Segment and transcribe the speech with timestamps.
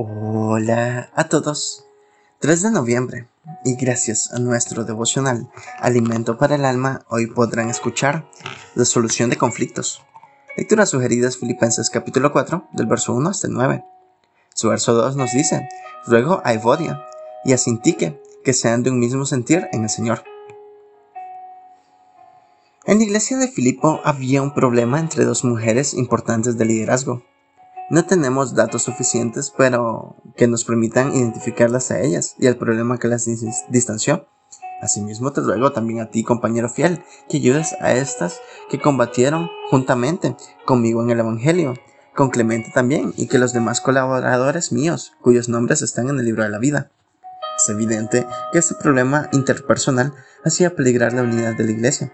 [0.00, 1.84] Hola a todos.
[2.38, 3.26] 3 de noviembre
[3.64, 5.50] y gracias a nuestro devocional
[5.80, 8.30] Alimento para el Alma hoy podrán escuchar
[8.76, 10.00] la solución de conflictos.
[10.56, 13.84] Lecturas sugeridas Filipenses capítulo 4 del verso 1 hasta el 9.
[14.54, 15.68] Su verso 2 nos dice,
[16.06, 17.04] Ruego a Evodia
[17.44, 20.22] y a Sintique que sean de un mismo sentir en el Señor.
[22.84, 27.24] En la iglesia de Filipo había un problema entre dos mujeres importantes de liderazgo.
[27.90, 33.08] No tenemos datos suficientes, pero que nos permitan identificarlas a ellas y al problema que
[33.08, 33.26] las
[33.70, 34.28] distanció.
[34.82, 40.36] Asimismo te ruego también a ti, compañero fiel, que ayudes a estas que combatieron juntamente
[40.66, 41.74] conmigo en el Evangelio,
[42.14, 46.42] con Clemente también, y que los demás colaboradores míos, cuyos nombres están en el libro
[46.42, 46.90] de la vida.
[47.56, 50.12] Es evidente que este problema interpersonal
[50.44, 52.12] hacía peligrar la unidad de la iglesia.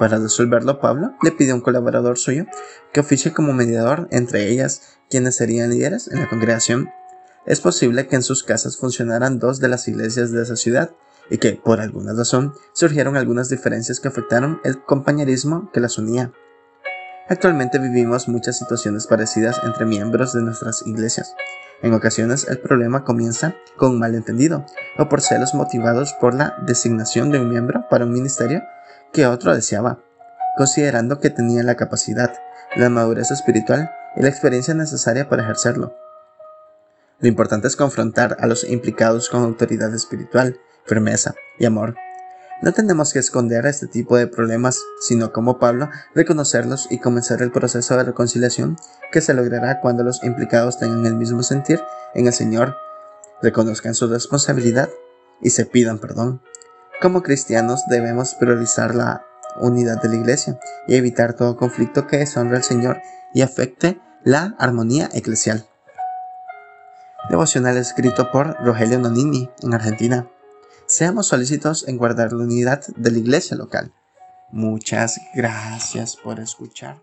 [0.00, 2.46] Para resolverlo, Pablo le pidió a un colaborador suyo
[2.90, 6.88] que oficie como mediador entre ellas, quienes serían líderes en la congregación.
[7.44, 10.92] Es posible que en sus casas funcionaran dos de las iglesias de esa ciudad
[11.28, 16.32] y que, por alguna razón, surgieron algunas diferencias que afectaron el compañerismo que las unía.
[17.28, 21.34] Actualmente vivimos muchas situaciones parecidas entre miembros de nuestras iglesias.
[21.82, 24.64] En ocasiones el problema comienza con un malentendido
[24.96, 28.62] o por celos motivados por la designación de un miembro para un ministerio
[29.12, 30.00] que otro deseaba,
[30.56, 32.34] considerando que tenía la capacidad,
[32.76, 35.94] la madurez espiritual y la experiencia necesaria para ejercerlo.
[37.18, 41.94] Lo importante es confrontar a los implicados con autoridad espiritual, firmeza y amor.
[42.62, 47.52] No tenemos que esconder este tipo de problemas, sino como Pablo, reconocerlos y comenzar el
[47.52, 48.76] proceso de reconciliación
[49.12, 51.82] que se logrará cuando los implicados tengan el mismo sentir
[52.14, 52.76] en el Señor,
[53.42, 54.90] reconozcan su responsabilidad
[55.40, 56.42] y se pidan perdón.
[57.00, 59.24] Como cristianos debemos priorizar la
[59.58, 63.00] unidad de la iglesia y evitar todo conflicto que deshonre al Señor
[63.32, 65.66] y afecte la armonía eclesial.
[67.30, 70.28] Devocional escrito por Rogelio Nonini en Argentina.
[70.86, 73.94] Seamos solícitos en guardar la unidad de la iglesia local.
[74.50, 76.98] Muchas gracias por escuchar.